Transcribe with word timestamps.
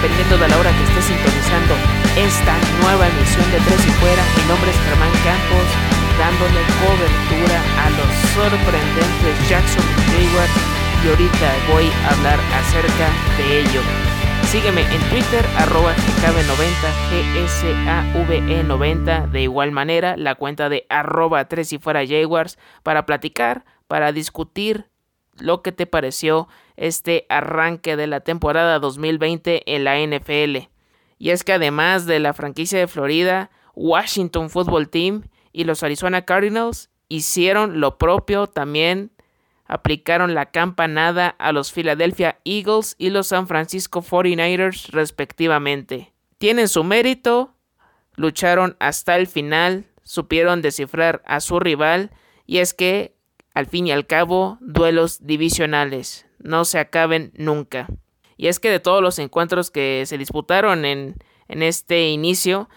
dependiendo 0.00 0.38
de 0.38 0.48
la 0.48 0.58
hora 0.58 0.70
que 0.70 0.84
estés 0.84 1.06
sintonizando 1.06 1.74
esta 2.14 2.54
nueva 2.82 3.08
emisión 3.08 3.42
de 3.50 3.58
Tres 3.66 3.82
y 3.82 3.90
Fuera. 3.98 4.22
Mi 4.38 4.46
nombre 4.46 4.70
es 4.70 4.78
Germán 4.86 5.10
Campos, 5.26 5.66
dándole 6.14 6.62
cobertura 6.78 7.58
a 7.82 7.90
los 7.90 8.10
sorprendentes 8.30 9.34
Jackson 9.50 9.82
Jaguars 10.06 10.54
y 11.02 11.08
ahorita 11.08 11.50
voy 11.72 11.90
a 11.90 12.14
hablar 12.14 12.38
acerca 12.54 13.10
de 13.38 13.60
ello. 13.60 13.82
Sígueme 14.46 14.82
en 14.82 15.02
Twitter, 15.10 15.44
arroba 15.58 15.92
GKB90, 15.96 16.86
GSAVE90. 18.14 19.30
De 19.30 19.42
igual 19.42 19.72
manera, 19.72 20.16
la 20.16 20.36
cuenta 20.36 20.68
de 20.68 20.86
arroba 20.88 21.48
3 21.48 21.72
y 21.72 21.78
fuera 21.78 22.06
Jaguars 22.06 22.56
para 22.84 23.04
platicar, 23.04 23.64
para 23.88 24.12
discutir 24.12 24.90
lo 25.40 25.62
que 25.62 25.72
te 25.72 25.86
pareció 25.86 26.48
este 26.76 27.26
arranque 27.28 27.96
de 27.96 28.06
la 28.06 28.20
temporada 28.20 28.78
2020 28.78 29.74
en 29.74 29.84
la 29.84 29.98
NFL. 29.98 30.68
Y 31.18 31.30
es 31.30 31.44
que 31.44 31.52
además 31.52 32.06
de 32.06 32.20
la 32.20 32.32
franquicia 32.32 32.78
de 32.78 32.86
Florida, 32.86 33.50
Washington 33.74 34.50
Football 34.50 34.88
Team 34.88 35.24
y 35.52 35.64
los 35.64 35.82
Arizona 35.82 36.24
Cardinals 36.24 36.90
hicieron 37.08 37.80
lo 37.80 37.98
propio 37.98 38.46
también 38.46 39.10
aplicaron 39.68 40.34
la 40.34 40.46
campanada 40.50 41.28
a 41.28 41.52
los 41.52 41.72
Philadelphia 41.72 42.40
Eagles 42.44 42.96
y 42.98 43.10
los 43.10 43.28
San 43.28 43.46
Francisco 43.46 44.02
49ers 44.02 44.90
respectivamente. 44.90 46.12
Tienen 46.38 46.68
su 46.68 46.82
mérito, 46.82 47.54
lucharon 48.14 48.76
hasta 48.80 49.16
el 49.16 49.26
final, 49.26 49.86
supieron 50.02 50.62
descifrar 50.62 51.22
a 51.26 51.40
su 51.40 51.60
rival 51.60 52.10
y 52.46 52.58
es 52.58 52.72
que, 52.72 53.14
al 53.58 53.66
fin 53.66 53.88
y 53.88 53.90
al 53.90 54.06
cabo, 54.06 54.56
duelos 54.60 55.26
divisionales 55.26 56.28
no 56.38 56.64
se 56.64 56.78
acaben 56.78 57.32
nunca. 57.34 57.88
Y 58.36 58.46
es 58.46 58.60
que 58.60 58.70
de 58.70 58.78
todos 58.78 59.02
los 59.02 59.18
encuentros 59.18 59.72
que 59.72 60.04
se 60.06 60.16
disputaron 60.16 60.84
en, 60.84 61.16
en 61.48 61.64
este 61.64 62.08
inicio, 62.08 62.68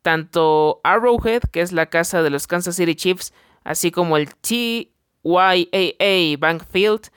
tanto 0.00 0.80
Arrowhead, 0.84 1.42
que 1.52 1.60
es 1.60 1.72
la 1.72 1.84
casa 1.84 2.22
de 2.22 2.30
los 2.30 2.46
Kansas 2.46 2.76
City 2.76 2.94
Chiefs, 2.94 3.34
así 3.62 3.90
como 3.90 4.16
el 4.16 4.34
T 4.36 4.90
YAA 5.22 6.38
Bankfield 6.38 7.10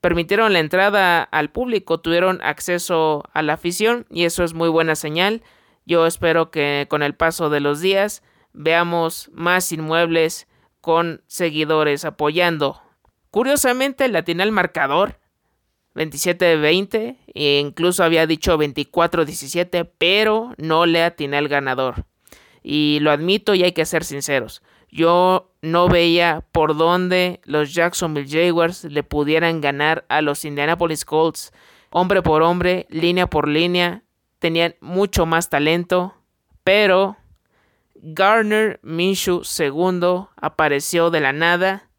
permitieron 0.00 0.52
la 0.52 0.58
entrada 0.58 1.22
al 1.22 1.52
público, 1.52 2.00
tuvieron 2.00 2.40
acceso 2.42 3.22
a 3.32 3.42
la 3.42 3.52
afición 3.52 4.06
y 4.10 4.24
eso 4.24 4.42
es 4.42 4.54
muy 4.54 4.70
buena 4.70 4.96
señal. 4.96 5.44
Yo 5.86 6.04
espero 6.04 6.50
que 6.50 6.88
con 6.90 7.04
el 7.04 7.14
paso 7.14 7.48
de 7.48 7.60
los 7.60 7.80
días 7.80 8.24
veamos 8.52 9.30
más 9.32 9.70
inmuebles 9.70 10.48
con 10.80 11.22
seguidores 11.26 12.04
apoyando. 12.04 12.82
Curiosamente, 13.30 14.08
le 14.08 14.18
atiné 14.18 14.42
al 14.42 14.52
marcador 14.52 15.20
27-20 15.94 17.16
e 17.34 17.58
incluso 17.58 18.04
había 18.04 18.26
dicho 18.26 18.58
24-17, 18.58 19.88
pero 19.98 20.54
no 20.56 20.86
le 20.86 21.02
atiné 21.02 21.36
al 21.36 21.48
ganador. 21.48 22.06
Y 22.62 22.98
lo 23.00 23.10
admito 23.10 23.54
y 23.54 23.62
hay 23.62 23.72
que 23.72 23.86
ser 23.86 24.04
sinceros 24.04 24.62
yo 24.90 25.52
no 25.62 25.88
veía 25.88 26.44
por 26.52 26.76
dónde 26.76 27.40
los 27.44 27.72
Jacksonville 27.74 28.28
Jaguars 28.28 28.84
le 28.84 29.02
pudieran 29.02 29.60
ganar 29.60 30.04
a 30.08 30.20
los 30.20 30.44
Indianapolis 30.44 31.04
Colts. 31.04 31.52
Hombre 31.90 32.22
por 32.22 32.42
hombre, 32.42 32.86
línea 32.90 33.28
por 33.28 33.48
línea, 33.48 34.02
tenían 34.38 34.74
mucho 34.80 35.26
más 35.26 35.48
talento, 35.48 36.14
pero 36.64 37.16
Garner 38.02 38.80
Minshew 38.82 39.42
II 39.58 40.26
apareció 40.36 41.10
de 41.10 41.20
la 41.20 41.32
nada 41.32 41.90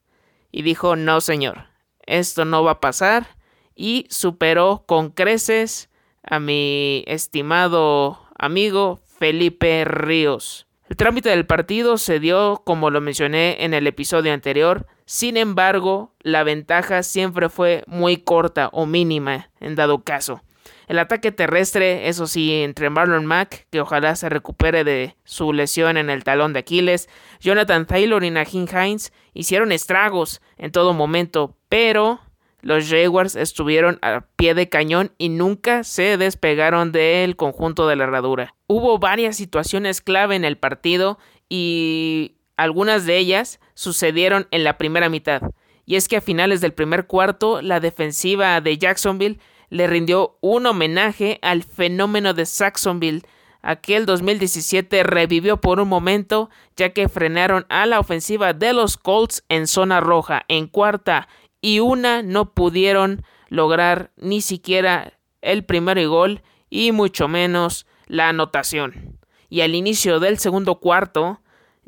y 0.52 0.64
dijo, 0.64 0.96
no 0.96 1.22
señor, 1.22 1.68
esto 2.06 2.46
no 2.46 2.64
va 2.64 2.72
a 2.72 2.80
pasar 2.80 3.38
y 3.76 4.08
superó 4.10 4.84
con 4.88 5.12
creces 5.12 5.90
a 6.24 6.40
mi 6.40 7.04
estimado 7.08 8.20
amigo 8.38 9.00
Felipe 9.06 9.86
Ríos. 9.86 10.68
El 10.90 10.98
trámite 10.98 11.30
del 11.30 11.46
partido 11.46 11.98
se 11.98 12.20
dio 12.20 12.64
como 12.66 12.90
lo 12.90 13.00
mencioné 13.00 13.64
en 13.64 13.74
el 13.74 13.88
episodio 13.88 14.34
anterior, 14.34 14.88
sin 15.06 15.38
embargo, 15.38 16.14
la 16.22 16.44
ventaja 16.44 17.04
siempre 17.04 17.50
fue 17.50 17.84
muy 17.88 18.18
corta 18.18 18.70
o 18.74 18.86
mínima 18.86 19.50
en 19.60 19.76
dado 19.76 20.04
caso. 20.04 20.42
El 20.88 21.00
ataque 21.00 21.32
terrestre, 21.32 22.08
eso 22.08 22.28
sí, 22.28 22.64
entre 22.64 22.90
Marlon 22.90 23.26
Mack, 23.26 23.68
que 23.70 23.82
ojalá 23.82 24.16
se 24.16 24.30
recupere 24.30 24.84
de 24.84 25.16
su 25.24 25.54
lesión 25.54 25.98
en 25.98 26.10
el 26.10 26.24
talón 26.24 26.54
de 26.54 26.60
Aquiles, 26.60 27.10
Jonathan 27.40 27.86
Taylor 27.88 28.24
y 28.24 28.30
Nahin 28.30 28.68
Hines 28.68 29.14
hicieron 29.34 29.72
estragos 29.72 30.42
en 30.58 30.72
todo 30.72 30.94
momento, 30.94 31.56
pero 31.70 32.20
los 32.62 32.90
Jaguars 32.90 33.36
estuvieron 33.36 33.98
a 34.02 34.26
pie 34.36 34.54
de 34.54 34.70
cañón 34.70 35.14
y 35.18 35.30
nunca 35.30 35.84
se 35.84 36.18
despegaron 36.18 36.92
del 36.92 37.36
conjunto 37.36 37.88
de 37.88 37.96
la 37.96 38.04
herradura. 38.04 38.56
Hubo 38.68 39.00
varias 39.00 39.36
situaciones 39.36 40.02
clave 40.02 40.36
en 40.36 40.46
el 40.46 40.58
partido 40.58 41.18
y 41.50 42.36
algunas 42.58 43.06
de 43.06 43.18
ellas 43.18 43.60
sucedieron 43.74 44.48
en 44.52 44.64
la 44.64 44.78
primera 44.78 45.10
mitad. 45.10 45.42
Y 45.86 45.96
es 45.96 46.08
que 46.08 46.18
a 46.18 46.22
finales 46.22 46.62
del 46.62 46.74
primer 46.74 47.08
cuarto, 47.08 47.62
la 47.62 47.80
defensiva 47.80 48.62
de 48.62 48.78
Jacksonville 48.78 49.40
le 49.72 49.88
rindió 49.88 50.38
un 50.42 50.68
homenaje 50.68 51.40
al 51.42 51.64
fenómeno 51.64 52.36
de 52.36 52.46
Saxonville. 52.46 53.24
Aquel 53.64 54.06
2017 54.06 55.02
revivió 55.04 55.62
por 55.62 55.80
un 55.80 55.88
momento, 55.88 56.50
ya 56.76 56.90
que 56.90 57.08
frenaron 57.10 57.66
a 57.70 57.86
la 57.86 58.00
ofensiva 58.00 58.54
de 58.54 58.74
los 58.74 58.98
Colts 58.98 59.44
en 59.50 59.68
zona 59.68 60.02
roja, 60.02 60.44
en 60.50 60.68
cuarta 60.68 61.28
y 61.62 61.80
una 61.80 62.22
no 62.22 62.54
pudieron 62.54 63.24
lograr 63.48 64.12
ni 64.18 64.42
siquiera 64.42 65.14
el 65.42 65.64
primer 65.64 66.06
gol 66.08 66.42
y 66.70 66.92
mucho 66.92 67.28
menos 67.28 67.86
la 68.08 68.30
anotación. 68.30 69.20
Y 69.50 69.62
al 69.62 69.74
inicio 69.74 70.20
del 70.20 70.38
segundo 70.38 70.80
cuarto 70.80 71.40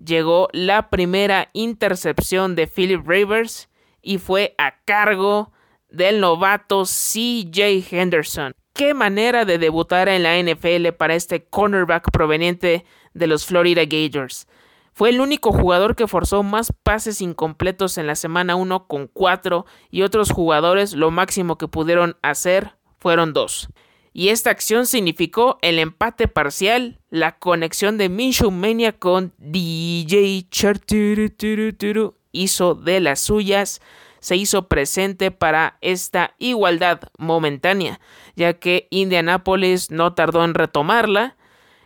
llegó 0.01 0.47
la 0.53 0.89
primera 0.89 1.49
intercepción 1.51 2.55
de 2.55 2.67
Philip 2.67 3.05
Rivers 3.05 3.69
y 4.01 4.19
fue 4.19 4.55
a 4.57 4.75
cargo 4.85 5.51
del 5.93 6.19
novato 6.19 6.83
CJ 6.83 7.85
Henderson. 7.91 8.53
Qué 8.73 8.95
manera 8.95 9.45
de 9.45 9.59
debutar 9.59 10.09
en 10.09 10.23
la 10.23 10.37
NFL 10.37 10.89
para 10.97 11.13
este 11.13 11.45
cornerback 11.45 12.11
proveniente 12.11 12.83
de 13.13 13.27
los 13.27 13.45
Florida 13.45 13.83
Gators. 13.85 14.47
Fue 14.93 15.09
el 15.09 15.21
único 15.21 15.51
jugador 15.51 15.95
que 15.95 16.07
forzó 16.07 16.41
más 16.41 16.73
pases 16.83 17.21
incompletos 17.21 17.97
en 17.97 18.07
la 18.07 18.15
semana 18.15 18.55
1 18.55 18.87
con 18.87 19.07
4 19.07 19.65
y 19.91 20.01
otros 20.01 20.31
jugadores 20.31 20.93
lo 20.93 21.11
máximo 21.11 21.57
que 21.57 21.67
pudieron 21.67 22.17
hacer 22.23 22.73
fueron 22.99 23.33
2. 23.33 23.69
Y 24.13 24.29
esta 24.29 24.49
acción 24.49 24.87
significó 24.87 25.59
el 25.61 25.77
empate 25.79 26.27
parcial, 26.27 26.99
la 27.09 27.37
conexión 27.37 27.97
de 27.97 28.09
Minshew 28.09 28.51
Mania 28.51 28.93
con 28.93 29.33
DJ 29.37 30.47
Charturu 30.49 32.15
hizo 32.31 32.75
de 32.75 32.99
las 32.99 33.19
suyas, 33.19 33.81
se 34.23 34.37
hizo 34.37 34.69
presente 34.69 35.31
para 35.31 35.77
esta 35.81 36.33
igualdad 36.37 37.01
momentánea, 37.17 37.99
ya 38.37 38.53
que 38.53 38.87
Indianapolis 38.89 39.91
no 39.91 40.13
tardó 40.13 40.45
en 40.45 40.53
retomarla, 40.53 41.35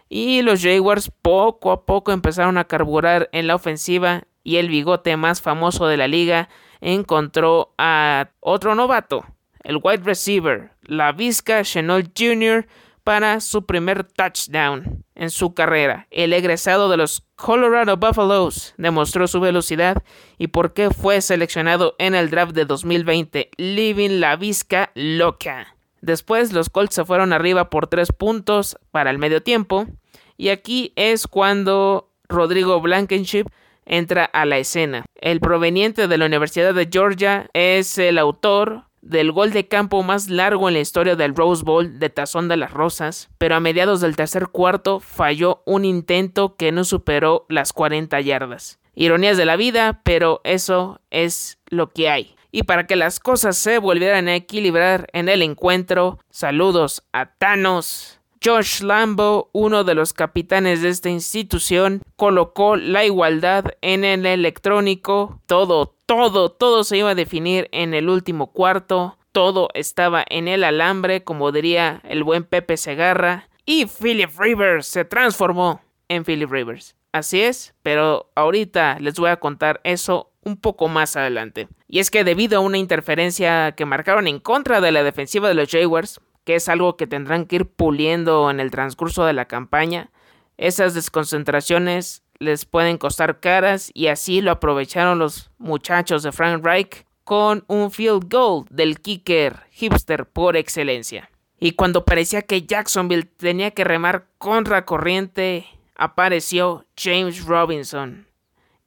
y 0.07 0.43
los 0.43 0.61
Jaguars 0.61 1.11
poco 1.23 1.71
a 1.71 1.87
poco 1.87 2.11
empezaron 2.11 2.59
a 2.59 2.65
carburar 2.65 3.27
en 3.31 3.47
la 3.47 3.55
ofensiva 3.55 4.25
y 4.43 4.57
el 4.57 4.69
bigote 4.69 5.17
más 5.17 5.41
famoso 5.41 5.87
de 5.87 5.97
la 5.97 6.07
liga 6.07 6.47
encontró 6.79 7.73
a 7.79 8.29
otro 8.39 8.75
novato, 8.75 9.25
el 9.63 9.79
wide 9.81 10.03
receiver, 10.03 10.73
la 10.83 11.13
Vizca 11.13 11.63
Chenault 11.63 12.11
Jr., 12.15 12.67
para 13.07 13.39
su 13.39 13.65
primer 13.65 14.03
touchdown 14.03 15.05
en 15.15 15.29
su 15.29 15.53
carrera. 15.53 16.07
El 16.11 16.33
egresado 16.33 16.89
de 16.89 16.97
los 16.97 17.23
Colorado 17.35 17.95
Buffaloes 17.95 18.73
demostró 18.77 19.29
su 19.29 19.39
velocidad 19.39 20.03
y 20.37 20.47
por 20.47 20.73
qué 20.73 20.89
fue 20.89 21.21
seleccionado 21.21 21.95
en 21.99 22.15
el 22.15 22.29
draft 22.29 22.51
de 22.51 22.65
2020, 22.65 23.51
living 23.55 24.19
la 24.19 24.35
Vizca 24.35 24.91
loca. 24.93 25.77
Después 26.01 26.51
los 26.51 26.69
Colts 26.69 26.95
se 26.95 27.05
fueron 27.05 27.31
arriba 27.31 27.69
por 27.69 27.87
tres 27.87 28.11
puntos 28.11 28.77
para 28.91 29.09
el 29.09 29.19
medio 29.19 29.41
tiempo. 29.41 29.87
Y 30.35 30.49
aquí 30.49 30.91
es 30.97 31.27
cuando 31.27 32.11
Rodrigo 32.27 32.81
Blankenship 32.81 33.45
entra 33.85 34.25
a 34.25 34.45
la 34.45 34.57
escena. 34.57 35.05
El 35.15 35.39
proveniente 35.39 36.09
de 36.09 36.17
la 36.17 36.25
Universidad 36.25 36.73
de 36.73 36.89
Georgia 36.91 37.49
es 37.53 37.97
el 37.99 38.17
autor 38.17 38.86
del 39.07 39.31
gol 39.31 39.51
de 39.51 39.67
campo 39.67 40.03
más 40.03 40.29
largo 40.29 40.67
en 40.67 40.73
la 40.73 40.81
historia 40.81 41.15
del 41.15 41.35
Rose 41.35 41.63
Bowl 41.63 41.97
de 41.99 42.09
Tazón 42.09 42.47
de 42.47 42.57
las 42.57 42.71
Rosas, 42.71 43.29
pero 43.37 43.55
a 43.55 43.59
mediados 43.59 44.01
del 44.01 44.15
tercer 44.15 44.47
cuarto 44.47 44.99
falló 44.99 45.63
un 45.65 45.85
intento 45.85 46.55
que 46.55 46.71
no 46.71 46.83
superó 46.83 47.45
las 47.49 47.73
40 47.73 48.19
yardas. 48.21 48.79
Ironías 48.95 49.37
de 49.37 49.45
la 49.45 49.55
vida, 49.55 50.01
pero 50.03 50.41
eso 50.43 50.99
es 51.09 51.59
lo 51.67 51.91
que 51.91 52.09
hay. 52.09 52.35
Y 52.51 52.63
para 52.63 52.87
que 52.87 52.95
las 52.95 53.19
cosas 53.19 53.57
se 53.57 53.77
volvieran 53.77 54.27
a 54.27 54.35
equilibrar 54.35 55.07
en 55.13 55.29
el 55.29 55.41
encuentro, 55.41 56.19
saludos 56.29 57.03
a 57.13 57.33
Thanos. 57.37 58.16
Josh 58.47 58.79
Lambo, 58.81 59.49
uno 59.51 59.83
de 59.83 59.93
los 59.93 60.13
capitanes 60.13 60.81
de 60.81 60.87
esta 60.87 61.09
institución, 61.09 62.01
colocó 62.15 62.77
la 62.77 63.03
igualdad 63.03 63.65
en 63.81 64.05
el 64.05 64.25
electrónico. 64.25 65.41
Todo, 65.47 65.97
todo, 66.05 66.49
todo 66.49 66.85
se 66.85 66.97
iba 66.99 67.09
a 67.09 67.15
definir 67.15 67.67
en 67.73 67.93
el 67.93 68.07
último 68.07 68.53
cuarto. 68.53 69.17
todo 69.33 69.67
estaba 69.73 70.23
en 70.29 70.47
el 70.47 70.63
alambre, 70.63 71.25
como 71.25 71.51
diría 71.51 72.01
el 72.05 72.23
buen 72.23 72.45
Pepe 72.45 72.77
Segarra, 72.77 73.49
y 73.65 73.85
Philip 73.85 74.31
Rivers 74.39 74.87
se 74.87 75.03
transformó 75.03 75.81
en 76.07 76.23
Philip 76.23 76.49
Rivers. 76.49 76.95
Así 77.11 77.41
es, 77.41 77.75
pero 77.83 78.31
ahorita 78.35 78.97
les 79.01 79.15
voy 79.19 79.29
a 79.29 79.41
contar 79.41 79.81
eso 79.83 80.31
un 80.43 80.55
poco 80.55 80.87
más 80.87 81.17
adelante. 81.17 81.67
Y 81.89 81.99
es 81.99 82.09
que 82.09 82.23
debido 82.23 82.57
a 82.57 82.61
una 82.61 82.77
interferencia 82.77 83.73
que 83.73 83.85
marcaron 83.85 84.27
en 84.27 84.39
contra 84.39 84.79
de 84.81 84.91
la 84.91 85.03
defensiva 85.03 85.49
de 85.49 85.53
los 85.53 85.69
Jaguars, 85.69 86.21
que 86.47 86.55
es 86.55 86.69
algo 86.69 86.95
que 86.95 87.07
tendrán 87.07 87.45
que 87.45 87.57
ir 87.57 87.65
puliendo 87.65 88.49
en 88.49 88.61
el 88.61 88.71
transcurso 88.71 89.25
de 89.25 89.33
la 89.33 89.49
campaña, 89.49 90.11
esas 90.55 90.93
desconcentraciones 90.93 92.23
les 92.39 92.63
pueden 92.63 92.97
costar 92.97 93.41
caras 93.41 93.91
y 93.93 94.07
así 94.07 94.39
lo 94.39 94.51
aprovecharon 94.51 95.19
los 95.19 95.51
muchachos 95.57 96.23
de 96.23 96.31
Frank 96.31 96.63
Reich 96.63 97.05
con 97.25 97.65
un 97.67 97.91
field 97.91 98.33
goal 98.33 98.63
del 98.69 99.01
kicker 99.01 99.65
hipster 99.71 100.25
por 100.25 100.55
excelencia. 100.55 101.29
Y 101.59 101.73
cuando 101.73 102.05
parecía 102.05 102.41
que 102.43 102.61
Jacksonville 102.61 103.25
tenía 103.25 103.71
que 103.71 103.83
remar 103.83 104.27
contra 104.37 104.85
corriente, 104.85 105.67
apareció 105.97 106.85
James 106.95 107.43
Robinson, 107.43 108.25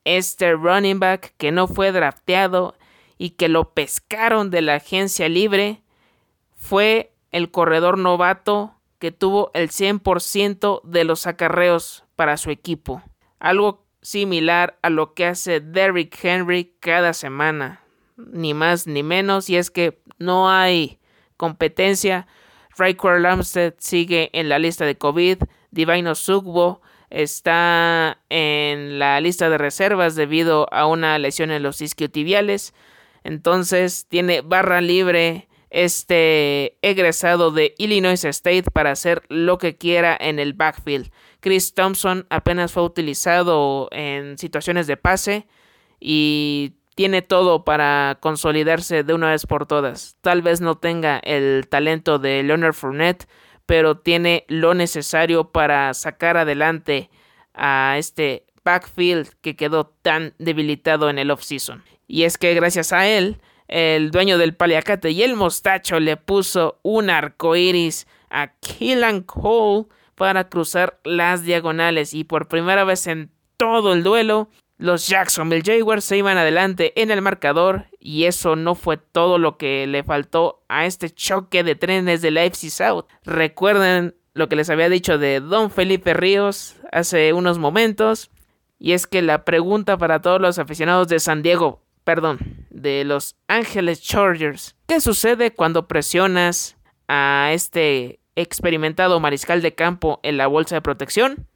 este 0.07 0.55
running 0.55 0.99
back 0.99 1.35
que 1.37 1.53
no 1.53 1.69
fue 1.69 1.93
drafteado 1.93 2.75
y 3.19 3.31
que 3.31 3.51
lo 3.51 3.75
pescaron 3.75 4.49
de 4.49 4.63
la 4.63 4.77
agencia 4.77 5.29
libre, 5.29 5.83
fue 6.57 7.10
el 7.31 7.51
corredor 7.51 7.99
novato 7.99 8.75
que 8.99 9.13
tuvo 9.13 9.51
el 9.55 9.71
100% 9.71 10.83
de 10.85 11.05
los 11.05 11.27
acarreos 11.27 12.05
para 12.17 12.37
su 12.37 12.51
equipo. 12.51 13.03
Algo 13.39 13.87
similar 14.03 14.79
a 14.83 14.91
lo 14.91 15.15
que 15.15 15.27
hace 15.27 15.61
Derrick 15.61 16.17
Henry 16.23 16.75
cada 16.81 17.15
semana. 17.15 17.81
Ni 18.17 18.53
más 18.55 18.87
ni 18.87 19.03
menos. 19.03 19.49
Y 19.49 19.57
es 19.57 19.71
que 19.71 20.01
no 20.19 20.51
hay 20.51 20.99
competencia. 21.37 22.27
Raquel 22.77 23.23
Lamstead 23.23 23.75
sigue 23.79 24.31
en 24.33 24.49
la 24.49 24.59
lista 24.59 24.85
de 24.85 24.99
COVID. 24.99 25.39
Divino 25.71 26.15
Sugbo 26.15 26.83
está 27.09 28.19
en 28.29 28.99
la 28.99 29.21
lista 29.21 29.49
de 29.49 29.59
reservas 29.59 30.15
debido 30.15 30.73
a 30.73 30.87
una 30.87 31.19
lesión 31.19 31.51
en 31.51 31.63
los 31.63 31.81
isquiotibiales. 31.81 32.75
Entonces 33.25 34.07
tiene 34.09 34.43
barra 34.43 34.81
libre 34.81 35.49
este 35.71 36.77
egresado 36.83 37.53
de 37.53 37.75
Illinois 37.79 38.25
State 38.25 38.65
para 38.73 38.91
hacer 38.91 39.23
lo 39.29 39.59
que 39.59 39.77
quiera 39.77 40.17
en 40.21 40.39
el 40.39 40.53
backfield. 40.53 41.11
Chris 41.41 41.75
Thompson 41.75 42.27
apenas 42.29 42.73
fue 42.73 42.83
utilizado 42.83 43.89
en 43.93 44.37
situaciones 44.37 44.87
de 44.87 44.97
pase 44.97 45.47
y 46.01 46.75
tiene 46.95 47.23
todo 47.23 47.65
para 47.65 48.19
consolidarse 48.21 49.05
de 49.05 49.15
una 49.15 49.31
vez 49.31 49.47
por 49.47 49.67
todas. 49.67 50.17
Tal 50.21 50.43
vez 50.43 50.61
no 50.61 50.77
tenga 50.77 51.19
el 51.19 51.67
talento 51.69 52.19
de 52.19 52.43
Leonard 52.43 52.75
Fournette, 52.75 53.27
pero 53.65 53.97
tiene 53.97 54.45
lo 54.49 54.75
necesario 54.75 55.51
para 55.51 55.95
sacar 55.95 56.37
adelante 56.37 57.09
a 57.55 57.95
este 57.97 58.45
backfield 58.65 59.29
que 59.41 59.57
quedó 59.57 59.87
tan 59.87 60.35
debilitado 60.39 61.09
en 61.09 61.19
el 61.19 61.31
offseason. 61.31 61.85
Y 62.07 62.25
es 62.25 62.37
que 62.37 62.53
gracias 62.55 62.93
a 62.93 63.07
él, 63.07 63.41
el 63.71 64.11
dueño 64.11 64.37
del 64.37 64.55
paliacate 64.55 65.13
y 65.13 65.23
el 65.23 65.37
mostacho 65.37 66.01
le 66.01 66.17
puso 66.17 66.81
un 66.83 67.09
arco 67.09 67.55
iris 67.55 68.09
a 68.29 68.49
Killan 68.59 69.23
Cole 69.23 69.87
para 70.17 70.49
cruzar 70.49 70.99
las 71.05 71.45
diagonales 71.45 72.13
y 72.13 72.25
por 72.25 72.49
primera 72.49 72.85
vez 72.85 73.07
en 73.07 73.31
todo 73.57 73.93
el 73.93 74.03
duelo 74.03 74.49
los 74.77 75.07
Jacksonville 75.07 75.63
Jaguars 75.65 76.05
se 76.05 76.17
iban 76.17 76.37
adelante 76.37 77.01
en 77.01 77.11
el 77.11 77.23
marcador 77.23 77.87
y 78.01 78.25
eso 78.25 78.57
no 78.57 78.75
fue 78.75 78.97
todo 78.97 79.39
lo 79.39 79.57
que 79.57 79.87
le 79.87 80.03
faltó 80.03 80.65
a 80.69 80.87
este 80.87 81.11
choque 81.11 81.63
de 81.63 81.75
trenes 81.75 82.23
de 82.23 82.31
la 82.31 82.51
South. 82.53 83.05
Recuerden 83.25 84.17
lo 84.33 84.49
que 84.49 84.57
les 84.57 84.71
había 84.71 84.89
dicho 84.89 85.19
de 85.19 85.41
Don 85.41 85.71
Felipe 85.71 86.15
Ríos 86.15 86.77
hace 86.91 87.35
unos 87.35 87.59
momentos 87.59 88.31
y 88.79 88.93
es 88.93 89.07
que 89.07 89.21
la 89.21 89.45
pregunta 89.45 89.99
para 89.99 90.23
todos 90.23 90.41
los 90.41 90.59
aficionados 90.59 91.09
de 91.09 91.21
San 91.21 91.43
Diego 91.43 91.83
perdón, 92.05 92.67
de 92.71 93.05
los 93.05 93.37
Ángeles 93.49 94.03
Chargers. 94.03 94.77
¿Qué 94.87 95.01
sucede 95.01 95.53
cuando 95.53 95.87
presionas 95.89 96.77
a 97.09 97.51
este 97.53 98.21
experimentado 98.37 99.21
mariscal 99.21 99.63
de 99.63 99.75
campo 99.75 100.21
en 100.23 100.37
la 100.37 100.47
bolsa 100.47 100.77
de 100.77 100.83
protección? 100.83 101.47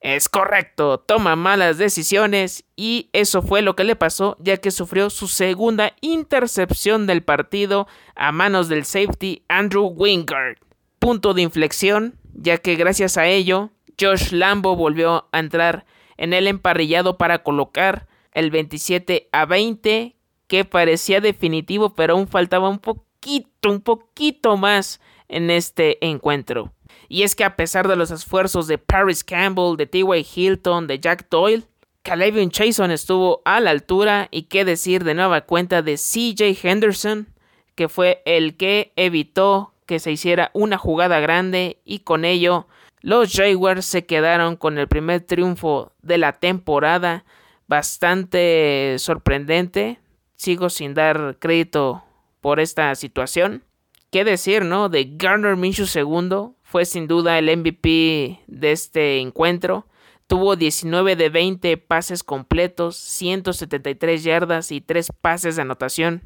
Es 0.00 0.28
correcto, 0.28 1.00
toma 1.00 1.36
malas 1.36 1.78
decisiones 1.78 2.64
y 2.76 3.08
eso 3.12 3.42
fue 3.42 3.62
lo 3.62 3.74
que 3.74 3.84
le 3.84 3.96
pasó 3.96 4.36
ya 4.38 4.58
que 4.58 4.70
sufrió 4.70 5.10
su 5.10 5.26
segunda 5.26 5.94
intercepción 6.00 7.06
del 7.06 7.22
partido 7.22 7.88
a 8.14 8.30
manos 8.30 8.68
del 8.68 8.84
safety 8.84 9.42
Andrew 9.48 9.86
Wingard. 9.86 10.58
Punto 10.98 11.34
de 11.34 11.42
inflexión 11.42 12.14
ya 12.34 12.58
que 12.58 12.76
gracias 12.76 13.16
a 13.16 13.26
ello 13.26 13.70
Josh 13.98 14.32
Lambo 14.32 14.76
volvió 14.76 15.28
a 15.32 15.38
entrar 15.38 15.86
en 16.18 16.34
el 16.34 16.46
emparrillado 16.46 17.16
para 17.16 17.42
colocar 17.42 18.06
el 18.36 18.50
27 18.50 19.30
a 19.32 19.46
20, 19.46 20.14
que 20.46 20.64
parecía 20.66 21.22
definitivo, 21.22 21.94
pero 21.94 22.12
aún 22.12 22.28
faltaba 22.28 22.68
un 22.68 22.78
poquito, 22.78 23.70
un 23.70 23.80
poquito 23.80 24.58
más 24.58 25.00
en 25.28 25.48
este 25.48 26.04
encuentro. 26.06 26.70
Y 27.08 27.22
es 27.22 27.34
que 27.34 27.44
a 27.44 27.56
pesar 27.56 27.88
de 27.88 27.96
los 27.96 28.10
esfuerzos 28.10 28.66
de 28.66 28.76
Paris 28.76 29.24
Campbell, 29.24 29.78
de 29.78 29.86
T.Y. 29.86 30.26
Hilton, 30.34 30.86
de 30.86 30.98
Jack 30.98 31.28
Doyle, 31.30 31.64
Calavion 32.02 32.50
Chason 32.50 32.90
estuvo 32.90 33.40
a 33.46 33.58
la 33.58 33.70
altura 33.70 34.28
y 34.30 34.42
qué 34.42 34.66
decir 34.66 35.02
de 35.02 35.14
nueva 35.14 35.40
cuenta 35.40 35.80
de 35.80 35.94
CJ 35.94 36.58
Henderson, 36.62 37.28
que 37.74 37.88
fue 37.88 38.22
el 38.26 38.58
que 38.58 38.92
evitó 38.96 39.72
que 39.86 39.98
se 39.98 40.12
hiciera 40.12 40.50
una 40.52 40.76
jugada 40.76 41.20
grande 41.20 41.80
y 41.86 42.00
con 42.00 42.26
ello 42.26 42.66
los 43.00 43.32
Jaguars 43.32 43.86
se 43.86 44.04
quedaron 44.04 44.56
con 44.56 44.76
el 44.76 44.88
primer 44.88 45.22
triunfo 45.22 45.92
de 46.02 46.18
la 46.18 46.32
temporada 46.34 47.24
bastante 47.68 48.96
sorprendente. 48.98 50.00
Sigo 50.34 50.70
sin 50.70 50.94
dar 50.94 51.36
crédito 51.38 52.04
por 52.40 52.60
esta 52.60 52.94
situación. 52.94 53.64
¿Qué 54.10 54.24
decir, 54.24 54.64
no? 54.64 54.88
De 54.88 55.04
Garner 55.16 55.56
Minshew 55.56 55.86
II 55.94 56.54
fue 56.62 56.84
sin 56.84 57.06
duda 57.06 57.38
el 57.38 57.54
MVP 57.56 58.40
de 58.46 58.72
este 58.72 59.20
encuentro. 59.20 59.86
Tuvo 60.26 60.56
19 60.56 61.16
de 61.16 61.28
20 61.28 61.76
pases 61.76 62.22
completos, 62.24 62.96
173 62.96 64.24
yardas 64.24 64.72
y 64.72 64.80
3 64.80 65.12
pases 65.20 65.56
de 65.56 65.62
anotación, 65.62 66.22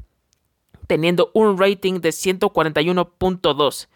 teniendo 0.87 1.31
un 1.33 1.57
rating 1.57 2.01
de 2.01 2.09
141.2 2.09 3.87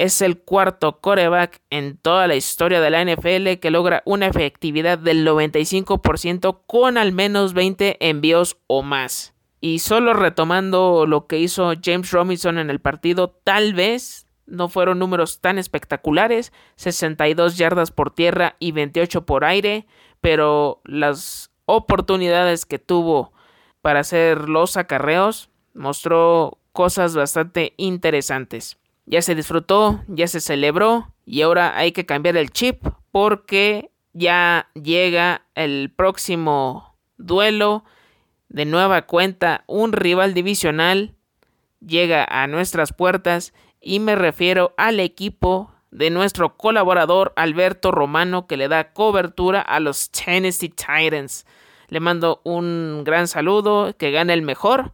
es 0.00 0.22
el 0.22 0.38
cuarto 0.38 0.98
coreback 1.02 1.60
en 1.68 1.98
toda 1.98 2.26
la 2.26 2.34
historia 2.34 2.80
de 2.80 2.88
la 2.88 3.04
NFL 3.04 3.60
que 3.60 3.70
logra 3.70 4.02
una 4.06 4.28
efectividad 4.28 4.96
del 4.96 5.26
95% 5.26 6.60
con 6.66 6.96
al 6.96 7.12
menos 7.12 7.52
20 7.52 7.98
envíos 8.08 8.56
o 8.66 8.82
más. 8.82 9.34
Y 9.60 9.80
solo 9.80 10.14
retomando 10.14 11.04
lo 11.04 11.26
que 11.26 11.38
hizo 11.38 11.74
James 11.84 12.10
Robinson 12.12 12.56
en 12.56 12.70
el 12.70 12.80
partido, 12.80 13.28
tal 13.44 13.74
vez 13.74 14.26
no 14.46 14.70
fueron 14.70 14.98
números 14.98 15.42
tan 15.42 15.58
espectaculares, 15.58 16.50
62 16.76 17.58
yardas 17.58 17.90
por 17.90 18.14
tierra 18.14 18.56
y 18.58 18.72
28 18.72 19.26
por 19.26 19.44
aire, 19.44 19.86
pero 20.22 20.80
las 20.86 21.50
oportunidades 21.66 22.64
que 22.64 22.78
tuvo 22.78 23.34
para 23.82 24.00
hacer 24.00 24.48
los 24.48 24.78
acarreos 24.78 25.50
mostró 25.74 26.56
cosas 26.72 27.14
bastante 27.14 27.74
interesantes. 27.76 28.79
Ya 29.06 29.22
se 29.22 29.34
disfrutó, 29.34 30.02
ya 30.08 30.28
se 30.28 30.40
celebró 30.40 31.12
y 31.24 31.42
ahora 31.42 31.76
hay 31.76 31.92
que 31.92 32.06
cambiar 32.06 32.36
el 32.36 32.50
chip 32.50 32.86
porque 33.10 33.90
ya 34.12 34.68
llega 34.74 35.46
el 35.54 35.92
próximo 35.94 36.96
duelo 37.18 37.84
de 38.48 38.64
nueva 38.64 39.02
cuenta, 39.02 39.64
un 39.66 39.92
rival 39.92 40.34
divisional 40.34 41.14
llega 41.80 42.24
a 42.24 42.46
nuestras 42.46 42.92
puertas 42.92 43.52
y 43.80 44.00
me 44.00 44.14
refiero 44.14 44.74
al 44.76 45.00
equipo 45.00 45.72
de 45.90 46.10
nuestro 46.10 46.56
colaborador 46.56 47.32
Alberto 47.36 47.90
Romano 47.90 48.46
que 48.46 48.56
le 48.56 48.68
da 48.68 48.92
cobertura 48.92 49.60
a 49.60 49.80
los 49.80 50.10
Tennessee 50.10 50.68
Titans. 50.68 51.46
Le 51.88 52.00
mando 52.00 52.40
un 52.44 53.02
gran 53.04 53.26
saludo, 53.26 53.96
que 53.96 54.12
gane 54.12 54.32
el 54.32 54.42
mejor. 54.42 54.92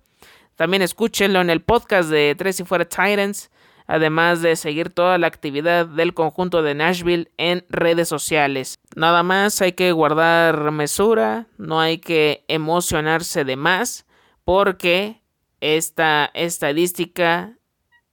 También 0.54 0.82
escúchenlo 0.82 1.40
en 1.40 1.50
el 1.50 1.60
podcast 1.60 2.08
de 2.08 2.34
Tres 2.38 2.60
y 2.60 2.64
Fuera 2.64 2.86
Titans 2.86 3.50
además 3.86 4.42
de 4.42 4.56
seguir 4.56 4.90
toda 4.90 5.18
la 5.18 5.26
actividad 5.26 5.86
del 5.86 6.14
conjunto 6.14 6.62
de 6.62 6.74
Nashville 6.74 7.30
en 7.36 7.64
redes 7.68 8.08
sociales. 8.08 8.78
Nada 8.94 9.22
más 9.22 9.60
hay 9.62 9.72
que 9.72 9.92
guardar 9.92 10.70
mesura, 10.72 11.46
no 11.58 11.80
hay 11.80 11.98
que 11.98 12.44
emocionarse 12.48 13.44
de 13.44 13.56
más, 13.56 14.06
porque 14.44 15.22
esta 15.60 16.30
estadística 16.34 17.56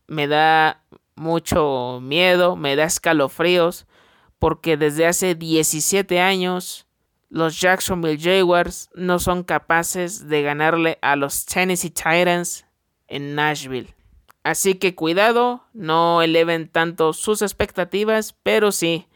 me 0.08 0.28
da 0.28 0.84
mucho 1.16 2.00
miedo, 2.02 2.56
me 2.56 2.76
da 2.76 2.86
escalofríos, 2.86 3.86
porque 4.40 4.78
desde 4.78 5.06
hace 5.08 5.36
17 5.36 6.20
años 6.20 6.88
los 7.30 7.60
Jacksonville 7.60 8.20
Jaguars 8.22 8.90
no 8.94 9.18
son 9.18 9.44
capaces 9.44 10.28
de 10.28 10.44
ganarle 10.44 11.00
a 11.02 11.16
los 11.16 11.46
Tennessee 11.46 11.90
Titans 11.90 12.66
en 13.08 13.36
Nashville. 13.36 13.96
Así 14.44 14.76
que 14.76 14.94
cuidado, 14.94 15.64
no 15.74 16.22
eleven 16.22 16.68
tanto 16.68 17.14
sus 17.14 17.42
expectativas, 17.42 18.36
pero 18.44 18.72
sí, 18.72 19.08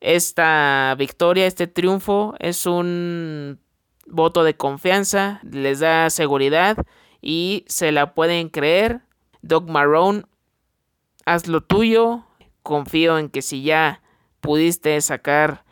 esta 0.00 0.94
victoria, 0.98 1.46
este 1.46 1.66
triunfo 1.66 2.34
es 2.38 2.64
un 2.64 3.60
voto 4.06 4.44
de 4.44 4.56
confianza, 4.56 5.40
les 5.42 5.80
da 5.80 6.08
seguridad 6.10 6.78
y 7.20 7.64
se 7.66 7.92
la 7.92 8.14
pueden 8.14 8.48
creer. 8.48 9.00
Doug 9.42 9.68
Marrone, 9.68 10.24
haz 11.24 11.48
lo 11.48 11.60
tuyo. 11.60 12.24
Confío 12.62 13.18
en 13.18 13.28
que 13.28 13.42
si 13.42 13.62
ya 13.62 14.00
pudiste 14.40 15.00
sacar 15.00 15.64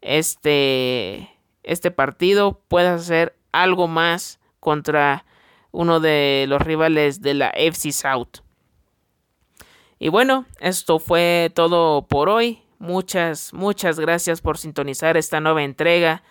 este, 0.00 1.30
este 1.62 1.90
partido, 1.90 2.60
puedas 2.68 3.02
hacer 3.02 3.36
algo 3.52 3.86
más 3.86 4.40
contra 4.58 5.24
uno 5.72 6.00
de 6.00 6.46
los 6.48 6.62
rivales 6.62 7.22
de 7.22 7.34
la 7.34 7.50
FC 7.50 7.92
South. 7.92 8.40
Y 9.98 10.08
bueno, 10.08 10.46
esto 10.60 10.98
fue 10.98 11.50
todo 11.54 12.06
por 12.08 12.28
hoy. 12.28 12.62
Muchas, 12.78 13.52
muchas 13.52 14.00
gracias 14.00 14.40
por 14.40 14.56
sintonizar 14.56 15.16
esta 15.16 15.40
nueva 15.40 15.62
entrega. 15.62 16.22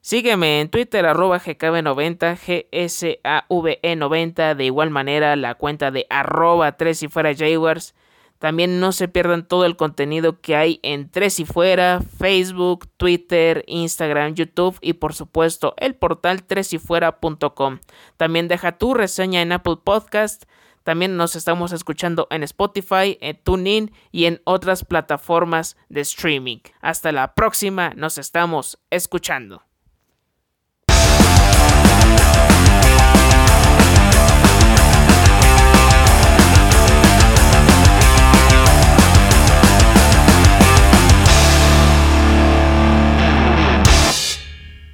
Sígueme 0.00 0.60
en 0.60 0.68
Twitter 0.68 1.04
arroba 1.04 1.40
GKB90, 1.40 2.38
GSAVE90, 2.70 4.54
de 4.54 4.64
igual 4.64 4.90
manera 4.90 5.34
la 5.34 5.56
cuenta 5.56 5.90
de 5.90 6.06
arroba 6.08 6.76
3 6.76 7.02
y 7.02 7.08
fuera 7.08 7.34
Jaguars. 7.34 7.96
También 8.38 8.78
no 8.80 8.92
se 8.92 9.08
pierdan 9.08 9.46
todo 9.46 9.64
el 9.64 9.76
contenido 9.76 10.40
que 10.40 10.56
hay 10.56 10.80
en 10.82 11.10
Tres 11.10 11.40
y 11.40 11.44
Fuera, 11.44 12.00
Facebook, 12.18 12.88
Twitter, 12.96 13.64
Instagram, 13.66 14.34
YouTube 14.34 14.78
y 14.80 14.94
por 14.94 15.14
supuesto 15.14 15.74
el 15.76 15.94
portal 15.94 16.44
tresyfuera.com. 16.44 17.80
También 18.16 18.48
deja 18.48 18.78
tu 18.78 18.94
reseña 18.94 19.42
en 19.42 19.52
Apple 19.52 19.78
Podcast. 19.82 20.44
También 20.84 21.16
nos 21.16 21.36
estamos 21.36 21.72
escuchando 21.72 22.28
en 22.30 22.42
Spotify, 22.42 23.18
en 23.20 23.36
TuneIn 23.42 23.92
y 24.10 24.24
en 24.24 24.40
otras 24.44 24.84
plataformas 24.84 25.76
de 25.88 26.00
streaming. 26.00 26.58
Hasta 26.80 27.12
la 27.12 27.34
próxima, 27.34 27.92
nos 27.94 28.16
estamos 28.16 28.78
escuchando. 28.90 29.67